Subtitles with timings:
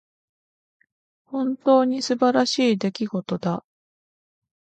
[1.27, 3.63] 本当に素晴らしい出来事だ。